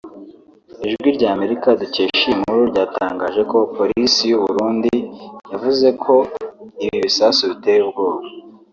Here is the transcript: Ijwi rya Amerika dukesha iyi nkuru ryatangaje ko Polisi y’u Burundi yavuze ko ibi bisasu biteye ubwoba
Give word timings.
Ijwi 0.87 1.07
rya 1.17 1.29
Amerika 1.35 1.67
dukesha 1.81 2.21
iyi 2.29 2.39
nkuru 2.39 2.61
ryatangaje 2.71 3.41
ko 3.51 3.57
Polisi 3.75 4.21
y’u 4.29 4.41
Burundi 4.45 4.93
yavuze 5.51 5.87
ko 6.03 6.13
ibi 6.85 6.97
bisasu 7.05 7.41
biteye 7.51 7.79
ubwoba 7.85 8.19